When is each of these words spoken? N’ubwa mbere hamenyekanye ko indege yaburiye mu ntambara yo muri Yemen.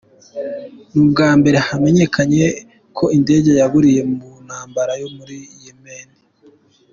N’ubwa 0.91 1.29
mbere 1.39 1.57
hamenyekanye 1.67 2.45
ko 2.97 3.05
indege 3.17 3.49
yaburiye 3.59 4.01
mu 4.11 4.29
ntambara 4.45 4.93
yo 5.01 5.09
muri 5.17 5.37
Yemen. 5.63 6.07